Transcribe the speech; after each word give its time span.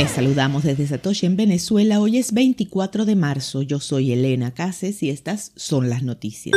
Les 0.00 0.12
saludamos 0.12 0.62
desde 0.62 0.86
Satoshi 0.86 1.26
en 1.26 1.36
Venezuela. 1.36 2.00
Hoy 2.00 2.16
es 2.16 2.32
24 2.32 3.04
de 3.04 3.16
marzo. 3.16 3.60
Yo 3.60 3.80
soy 3.80 4.12
Elena 4.12 4.54
Cases 4.54 5.02
y 5.02 5.10
estas 5.10 5.52
son 5.56 5.90
las 5.90 6.02
noticias. 6.02 6.56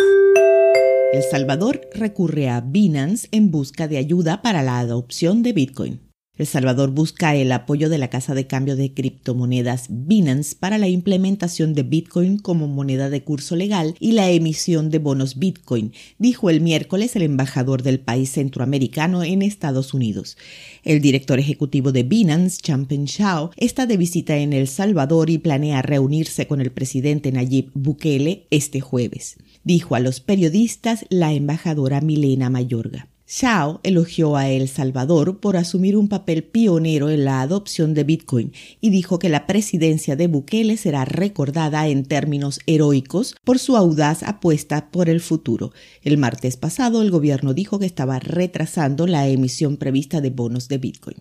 El 1.12 1.24
Salvador 1.24 1.82
recurre 1.94 2.50
a 2.50 2.62
Binance 2.62 3.28
en 3.32 3.52
busca 3.52 3.90
de 3.90 3.98
ayuda 3.98 4.42
para 4.42 4.64
la 4.64 4.80
adopción 4.80 5.44
de 5.44 5.52
Bitcoin. 5.52 6.13
El 6.44 6.48
Salvador 6.48 6.92
busca 6.92 7.38
el 7.38 7.54
apoyo 7.54 7.88
de 7.88 7.98
la 7.98 8.10
casa 8.10 8.36
de 8.36 8.48
cambio 8.48 8.76
de 8.76 8.94
criptomonedas 8.94 9.86
Binance 9.88 10.58
para 10.60 10.78
la 10.78 10.90
implementación 10.90 11.74
de 11.74 11.84
Bitcoin 11.84 12.38
como 12.38 12.68
moneda 12.68 13.10
de 13.10 13.24
curso 13.24 13.56
legal 13.56 13.96
y 14.02 14.12
la 14.12 14.30
emisión 14.30 14.90
de 14.90 15.00
bonos 15.00 15.40
Bitcoin, 15.40 15.94
dijo 16.20 16.50
el 16.50 16.60
miércoles 16.60 17.16
el 17.16 17.22
embajador 17.22 17.82
del 17.82 18.02
país 18.02 18.30
centroamericano 18.34 19.24
en 19.24 19.42
Estados 19.42 19.94
Unidos. 19.94 20.36
El 20.84 21.00
director 21.00 21.40
ejecutivo 21.40 21.94
de 21.94 22.04
Binance, 22.04 22.60
Champagne 22.62 23.06
Shao, 23.06 23.52
está 23.56 23.86
de 23.86 23.96
visita 23.96 24.36
en 24.36 24.52
El 24.52 24.68
Salvador 24.68 25.30
y 25.30 25.38
planea 25.38 25.82
reunirse 25.82 26.46
con 26.46 26.60
el 26.60 26.74
presidente 26.74 27.32
Nayib 27.32 27.72
Bukele 27.74 28.48
este 28.52 28.82
jueves, 28.82 29.38
dijo 29.64 29.96
a 29.96 30.02
los 30.02 30.20
periodistas 30.20 31.06
la 31.08 31.32
embajadora 31.32 32.02
Milena 32.02 32.50
Mayorga. 32.50 33.13
Xiao 33.36 33.80
elogió 33.82 34.36
a 34.36 34.48
El 34.48 34.68
Salvador 34.68 35.40
por 35.40 35.58
asumir 35.58 35.98
un 35.98 36.08
papel 36.08 36.44
pionero 36.44 37.10
en 37.10 37.26
la 37.26 37.42
adopción 37.42 37.96
de 37.96 38.04
Bitcoin 38.04 38.54
y 38.80 38.92
dijo 38.92 39.18
que 39.18 39.28
la 39.28 39.48
presidencia 39.48 40.16
de 40.16 40.28
Bukele 40.28 40.78
será 40.78 41.04
recordada 41.04 41.88
en 41.88 42.06
términos 42.06 42.60
heroicos 42.68 43.36
por 43.44 43.58
su 43.58 43.76
audaz 43.76 44.22
apuesta 44.22 44.92
por 44.92 45.10
el 45.10 45.20
futuro. 45.20 45.72
El 46.04 46.20
martes 46.20 46.58
pasado 46.58 47.02
el 47.02 47.10
gobierno 47.10 47.56
dijo 47.56 47.80
que 47.80 47.88
estaba 47.88 48.20
retrasando 48.20 49.08
la 49.08 49.28
emisión 49.28 49.78
prevista 49.78 50.22
de 50.22 50.30
bonos 50.30 50.68
de 50.68 50.78
Bitcoin. 50.78 51.18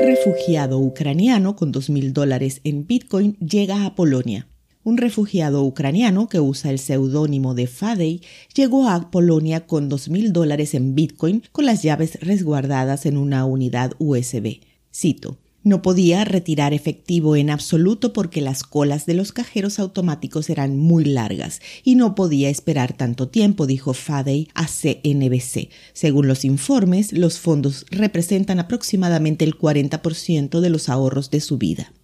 Refugiado 0.00 0.78
ucraniano 0.78 1.54
con 1.54 1.70
dos 1.70 1.90
mil 1.90 2.14
dólares 2.14 2.62
en 2.64 2.86
Bitcoin 2.86 3.36
llega 3.40 3.84
a 3.84 3.94
Polonia. 3.94 4.48
Un 4.84 4.98
refugiado 4.98 5.64
ucraniano 5.64 6.28
que 6.28 6.40
usa 6.40 6.70
el 6.70 6.78
seudónimo 6.78 7.54
de 7.54 7.66
Fadey 7.66 8.20
llegó 8.54 8.86
a 8.86 9.10
Polonia 9.10 9.66
con 9.66 9.88
dos 9.88 10.10
mil 10.10 10.34
dólares 10.34 10.74
en 10.74 10.94
Bitcoin 10.94 11.42
con 11.52 11.64
las 11.64 11.82
llaves 11.82 12.20
resguardadas 12.20 13.06
en 13.06 13.16
una 13.16 13.46
unidad 13.46 13.92
USB. 13.98 14.60
Cito. 14.94 15.38
No 15.62 15.80
podía 15.80 16.26
retirar 16.26 16.74
efectivo 16.74 17.36
en 17.36 17.48
absoluto 17.48 18.12
porque 18.12 18.42
las 18.42 18.62
colas 18.62 19.06
de 19.06 19.14
los 19.14 19.32
cajeros 19.32 19.78
automáticos 19.78 20.50
eran 20.50 20.76
muy 20.76 21.06
largas 21.06 21.62
y 21.82 21.94
no 21.94 22.14
podía 22.14 22.50
esperar 22.50 22.92
tanto 22.92 23.28
tiempo, 23.28 23.66
dijo 23.66 23.94
Fadey 23.94 24.48
a 24.52 24.66
CNBC. 24.66 25.70
Según 25.94 26.28
los 26.28 26.44
informes, 26.44 27.14
los 27.14 27.38
fondos 27.38 27.86
representan 27.90 28.60
aproximadamente 28.60 29.46
el 29.46 29.58
40% 29.58 30.60
de 30.60 30.68
los 30.68 30.90
ahorros 30.90 31.30
de 31.30 31.40
su 31.40 31.56
vida. 31.56 31.94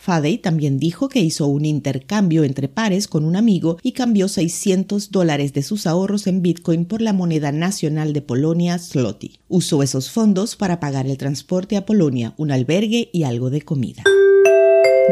Fadey 0.00 0.38
también 0.38 0.78
dijo 0.78 1.10
que 1.10 1.20
hizo 1.20 1.46
un 1.46 1.66
intercambio 1.66 2.42
entre 2.44 2.68
pares 2.68 3.06
con 3.06 3.22
un 3.22 3.36
amigo 3.36 3.76
y 3.82 3.92
cambió 3.92 4.28
600 4.28 5.10
dólares 5.10 5.52
de 5.52 5.62
sus 5.62 5.86
ahorros 5.86 6.26
en 6.26 6.40
Bitcoin 6.40 6.86
por 6.86 7.02
la 7.02 7.12
moneda 7.12 7.52
nacional 7.52 8.14
de 8.14 8.22
Polonia, 8.22 8.78
Zloty. 8.78 9.40
Usó 9.46 9.82
esos 9.82 10.10
fondos 10.10 10.56
para 10.56 10.80
pagar 10.80 11.06
el 11.06 11.18
transporte 11.18 11.76
a 11.76 11.84
Polonia, 11.84 12.32
un 12.38 12.50
albergue 12.50 13.10
y 13.12 13.24
algo 13.24 13.50
de 13.50 13.60
comida. 13.60 14.02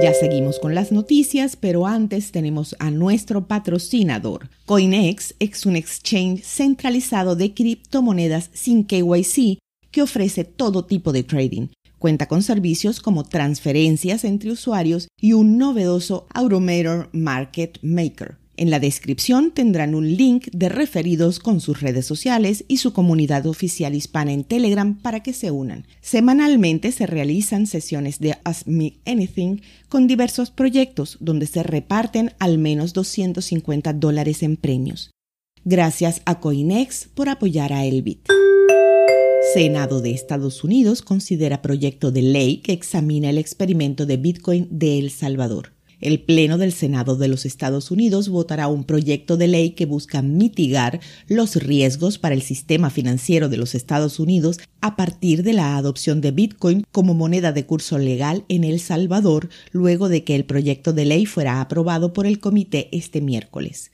Ya 0.01 0.15
seguimos 0.15 0.59
con 0.59 0.75
las 0.75 0.91
noticias, 0.91 1.57
pero 1.57 1.87
antes 1.87 2.33
tenemos 2.33 2.75
a 2.79 2.91
nuestro 2.91 3.47
patrocinador. 3.47 4.49
CoinEx 4.65 5.35
es 5.39 5.67
un 5.67 5.77
exchange 5.77 6.43
centralizado 6.43 7.37
de 7.37 7.53
criptomonedas 7.53 8.49
sin 8.55 8.85
KYC 8.85 9.59
que 9.91 10.03
ofrece 10.03 10.45
todo 10.45 10.87
tipo 10.87 11.13
de 11.13 11.25
trading 11.25 11.69
Cuenta 11.99 12.27
con 12.27 12.43
servicios 12.43 13.01
como 13.01 13.25
transferencias 13.25 14.25
entre 14.25 14.53
usuarios 14.53 15.09
y 15.21 15.33
un 15.33 15.59
novedoso 15.59 16.27
Automator 16.33 17.09
Market 17.13 17.79
Maker. 17.83 18.39
En 18.59 18.71
la 18.71 18.81
descripción 18.81 19.53
tendrán 19.53 19.95
un 19.95 20.17
link 20.17 20.49
de 20.51 20.69
referidos 20.69 21.39
con 21.39 21.61
sus 21.61 21.81
redes 21.81 22.07
sociales 22.07 22.65
y 22.67 22.79
su 22.79 22.93
comunidad 22.93 23.47
oficial 23.47 23.95
hispana 23.95 24.33
en 24.33 24.43
Telegram 24.43 24.99
para 24.99 25.23
que 25.23 25.33
se 25.33 25.53
unan. 25.53 25.87
Semanalmente 26.01 26.91
se 26.91 27.07
realizan 27.07 27.69
sesiones 27.69 28.19
de 28.19 28.37
Ask 28.43 28.67
Me 28.67 28.95
Anything 29.07 29.61
con 29.89 30.09
diversos 30.09 30.51
proyectos 30.51 31.19
donde 31.21 31.47
se 31.47 31.63
reparten 31.63 32.33
al 32.41 32.59
menos 32.59 32.95
250 32.95 33.93
dólares 33.93 34.43
en 34.43 34.57
premios. 34.57 35.13
Gracias 35.65 36.23
a 36.25 36.41
Coinex 36.41 37.09
por 37.15 37.29
apoyar 37.29 37.73
a 37.73 37.85
Elbit. 37.85 38.29
Senado 39.55 40.03
de 40.03 40.11
Estados 40.11 40.63
Unidos 40.63 41.01
considera 41.01 41.63
proyecto 41.63 42.13
de 42.13 42.21
ley 42.21 42.59
que 42.59 42.75
examina 42.75 43.31
el 43.31 43.39
experimento 43.39 44.05
de 44.05 44.19
Bitcoin 44.19 44.69
de 44.71 44.99
El 44.99 45.11
Salvador. 45.11 45.73
El 46.01 46.21
Pleno 46.21 46.59
del 46.59 46.73
Senado 46.73 47.17
de 47.17 47.29
los 47.29 47.47
Estados 47.47 47.91
Unidos 47.91 48.29
votará 48.29 48.69
un 48.69 48.85
proyecto 48.85 49.39
de 49.39 49.49
ley 49.49 49.71
que 49.71 49.87
busca 49.87 50.21
mitigar 50.21 51.01
los 51.29 51.57
riesgos 51.57 52.19
para 52.19 52.35
el 52.35 52.43
sistema 52.43 52.91
financiero 52.91 53.49
de 53.49 53.57
los 53.57 53.75
Estados 53.75 54.21
Unidos 54.21 54.61
a 54.83 54.97
partir 54.97 55.43
de 55.43 55.55
la 55.55 55.79
adopción 55.79 56.21
de 56.21 56.31
Bitcoin 56.31 56.85
como 56.93 57.15
moneda 57.15 57.53
de 57.53 57.65
curso 57.65 57.97
legal 57.97 58.45
en 58.49 58.65
El 58.65 58.81
Salvador, 58.81 59.49
luego 59.73 60.11
de 60.11 60.25
que 60.25 60.37
el 60.37 60.45
proyecto 60.45 60.93
de 60.93 61.07
ley 61.07 61.25
fuera 61.25 61.63
aprobado 61.63 62.13
por 62.13 62.27
el 62.27 62.39
comité 62.39 62.91
este 62.93 63.23
miércoles. 63.23 63.91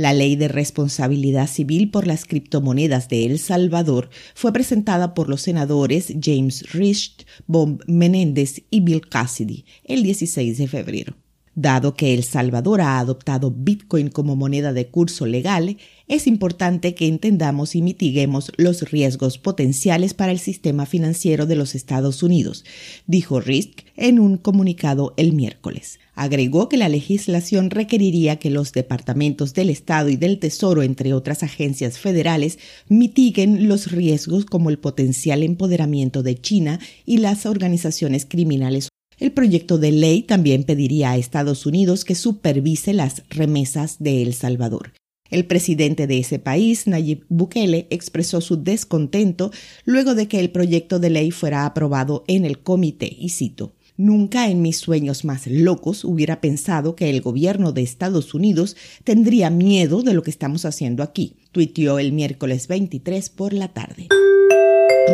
La 0.00 0.14
ley 0.14 0.34
de 0.34 0.48
responsabilidad 0.48 1.46
civil 1.46 1.90
por 1.90 2.06
las 2.06 2.24
criptomonedas 2.24 3.10
de 3.10 3.26
El 3.26 3.38
Salvador 3.38 4.08
fue 4.34 4.50
presentada 4.50 5.12
por 5.12 5.28
los 5.28 5.42
senadores 5.42 6.14
James 6.22 6.72
Risch, 6.72 7.26
Bob 7.46 7.84
Menéndez 7.86 8.62
y 8.70 8.80
Bill 8.80 9.06
Cassidy 9.06 9.66
el 9.84 10.02
16 10.02 10.56
de 10.56 10.68
febrero. 10.68 11.19
Dado 11.56 11.94
que 11.94 12.14
El 12.14 12.22
Salvador 12.22 12.80
ha 12.80 13.00
adoptado 13.00 13.50
Bitcoin 13.50 14.08
como 14.08 14.36
moneda 14.36 14.72
de 14.72 14.86
curso 14.86 15.26
legal, 15.26 15.78
es 16.06 16.28
importante 16.28 16.94
que 16.94 17.08
entendamos 17.08 17.74
y 17.74 17.82
mitiguemos 17.82 18.52
los 18.56 18.90
riesgos 18.90 19.38
potenciales 19.38 20.14
para 20.14 20.30
el 20.30 20.38
sistema 20.38 20.86
financiero 20.86 21.46
de 21.46 21.56
los 21.56 21.74
Estados 21.74 22.22
Unidos, 22.22 22.64
dijo 23.06 23.40
Risk 23.40 23.80
en 23.96 24.20
un 24.20 24.36
comunicado 24.36 25.12
el 25.16 25.32
miércoles. 25.32 25.98
Agregó 26.14 26.68
que 26.68 26.76
la 26.76 26.88
legislación 26.88 27.70
requeriría 27.70 28.36
que 28.36 28.50
los 28.50 28.72
departamentos 28.72 29.54
del 29.54 29.70
Estado 29.70 30.08
y 30.08 30.16
del 30.16 30.38
Tesoro, 30.38 30.82
entre 30.82 31.14
otras 31.14 31.42
agencias 31.42 31.98
federales, 31.98 32.58
mitiguen 32.88 33.68
los 33.68 33.90
riesgos 33.90 34.44
como 34.44 34.70
el 34.70 34.78
potencial 34.78 35.42
empoderamiento 35.42 36.22
de 36.22 36.40
China 36.40 36.78
y 37.06 37.18
las 37.18 37.46
organizaciones 37.46 38.24
criminales 38.24 38.89
el 39.20 39.32
proyecto 39.32 39.78
de 39.78 39.92
ley 39.92 40.22
también 40.22 40.64
pediría 40.64 41.10
a 41.10 41.16
Estados 41.16 41.66
Unidos 41.66 42.04
que 42.04 42.14
supervise 42.14 42.94
las 42.94 43.22
remesas 43.28 43.96
de 43.98 44.22
El 44.22 44.34
Salvador. 44.34 44.92
El 45.30 45.46
presidente 45.46 46.06
de 46.08 46.18
ese 46.18 46.38
país, 46.40 46.86
Nayib 46.86 47.24
Bukele, 47.28 47.86
expresó 47.90 48.40
su 48.40 48.62
descontento 48.62 49.52
luego 49.84 50.14
de 50.16 50.26
que 50.26 50.40
el 50.40 50.50
proyecto 50.50 50.98
de 50.98 51.10
ley 51.10 51.30
fuera 51.30 51.66
aprobado 51.66 52.24
en 52.26 52.44
el 52.44 52.58
comité, 52.58 53.14
y 53.16 53.28
cito, 53.28 53.74
Nunca 53.96 54.48
en 54.48 54.62
mis 54.62 54.78
sueños 54.78 55.26
más 55.26 55.46
locos 55.46 56.06
hubiera 56.06 56.40
pensado 56.40 56.96
que 56.96 57.10
el 57.10 57.20
gobierno 57.20 57.72
de 57.72 57.82
Estados 57.82 58.32
Unidos 58.32 58.74
tendría 59.04 59.50
miedo 59.50 60.02
de 60.02 60.14
lo 60.14 60.22
que 60.22 60.30
estamos 60.30 60.64
haciendo 60.64 61.02
aquí, 61.02 61.36
tuiteó 61.52 61.98
el 61.98 62.12
miércoles 62.12 62.66
23 62.66 63.28
por 63.28 63.52
la 63.52 63.68
tarde. 63.74 64.08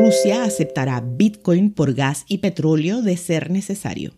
Rusia 0.07 0.45
aceptará 0.45 1.01
Bitcoin 1.01 1.73
por 1.73 1.93
gas 1.93 2.27
y 2.29 2.39
petróleo 2.39 3.03
de 3.03 3.17
ser 3.17 3.51
necesario. 3.51 4.13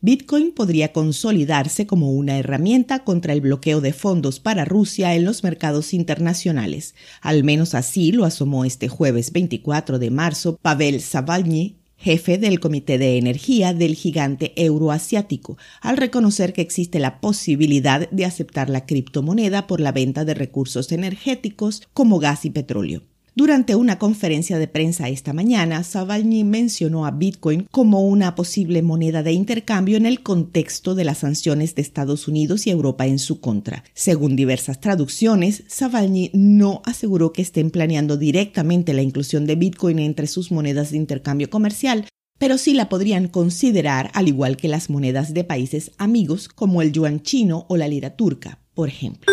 Bitcoin 0.00 0.52
podría 0.52 0.92
consolidarse 0.92 1.88
como 1.88 2.12
una 2.12 2.38
herramienta 2.38 3.02
contra 3.02 3.32
el 3.32 3.40
bloqueo 3.40 3.80
de 3.80 3.92
fondos 3.92 4.38
para 4.38 4.64
Rusia 4.64 5.16
en 5.16 5.24
los 5.24 5.42
mercados 5.42 5.92
internacionales. 5.92 6.94
Al 7.20 7.42
menos 7.42 7.74
así 7.74 8.12
lo 8.12 8.24
asomó 8.24 8.64
este 8.64 8.86
jueves 8.86 9.32
24 9.32 9.98
de 9.98 10.10
marzo 10.12 10.56
Pavel 10.62 11.00
Savalny, 11.00 11.78
jefe 11.96 12.38
del 12.38 12.60
Comité 12.60 12.96
de 12.96 13.18
Energía 13.18 13.74
del 13.74 13.96
gigante 13.96 14.52
euroasiático, 14.54 15.58
al 15.80 15.96
reconocer 15.96 16.52
que 16.52 16.62
existe 16.62 17.00
la 17.00 17.20
posibilidad 17.20 18.08
de 18.10 18.24
aceptar 18.24 18.70
la 18.70 18.86
criptomoneda 18.86 19.66
por 19.66 19.80
la 19.80 19.90
venta 19.90 20.24
de 20.24 20.34
recursos 20.34 20.92
energéticos 20.92 21.82
como 21.92 22.20
gas 22.20 22.44
y 22.44 22.50
petróleo. 22.50 23.02
Durante 23.38 23.76
una 23.76 24.00
conferencia 24.00 24.58
de 24.58 24.66
prensa 24.66 25.08
esta 25.08 25.32
mañana, 25.32 25.84
Savalny 25.84 26.42
mencionó 26.42 27.06
a 27.06 27.12
Bitcoin 27.12 27.68
como 27.70 28.02
una 28.02 28.34
posible 28.34 28.82
moneda 28.82 29.22
de 29.22 29.30
intercambio 29.30 29.96
en 29.96 30.06
el 30.06 30.24
contexto 30.24 30.96
de 30.96 31.04
las 31.04 31.18
sanciones 31.18 31.76
de 31.76 31.82
Estados 31.82 32.26
Unidos 32.26 32.66
y 32.66 32.70
Europa 32.70 33.06
en 33.06 33.20
su 33.20 33.40
contra. 33.40 33.84
Según 33.94 34.34
diversas 34.34 34.80
traducciones, 34.80 35.62
Savalny 35.68 36.32
no 36.34 36.82
aseguró 36.84 37.32
que 37.32 37.42
estén 37.42 37.70
planeando 37.70 38.16
directamente 38.16 38.92
la 38.92 39.02
inclusión 39.02 39.46
de 39.46 39.54
Bitcoin 39.54 40.00
entre 40.00 40.26
sus 40.26 40.50
monedas 40.50 40.90
de 40.90 40.96
intercambio 40.96 41.48
comercial, 41.48 42.08
pero 42.40 42.58
sí 42.58 42.74
la 42.74 42.88
podrían 42.88 43.28
considerar 43.28 44.10
al 44.14 44.26
igual 44.26 44.56
que 44.56 44.66
las 44.66 44.90
monedas 44.90 45.32
de 45.32 45.44
países 45.44 45.92
amigos 45.96 46.48
como 46.48 46.82
el 46.82 46.90
yuan 46.90 47.22
chino 47.22 47.66
o 47.68 47.76
la 47.76 47.86
lira 47.86 48.16
turca, 48.16 48.58
por 48.74 48.88
ejemplo. 48.88 49.32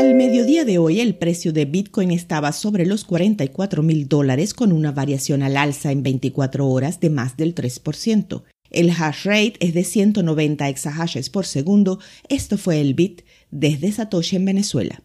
Al 0.00 0.14
mediodía 0.14 0.64
de 0.64 0.78
hoy 0.78 1.02
el 1.02 1.14
precio 1.14 1.52
de 1.52 1.66
Bitcoin 1.66 2.10
estaba 2.10 2.52
sobre 2.52 2.86
los 2.86 3.04
44 3.04 3.82
mil 3.82 4.08
dólares 4.08 4.54
con 4.54 4.72
una 4.72 4.92
variación 4.92 5.42
al 5.42 5.58
alza 5.58 5.92
en 5.92 6.02
24 6.02 6.66
horas 6.66 7.00
de 7.00 7.10
más 7.10 7.36
del 7.36 7.54
3%. 7.54 8.42
El 8.70 8.88
hash 8.88 9.24
rate 9.24 9.54
es 9.60 9.74
de 9.74 9.84
190 9.84 10.70
exahashes 10.70 11.28
por 11.28 11.44
segundo. 11.44 11.98
Esto 12.30 12.56
fue 12.56 12.80
el 12.80 12.94
Bit 12.94 13.26
desde 13.50 13.92
Satoshi 13.92 14.36
en 14.36 14.46
Venezuela. 14.46 15.02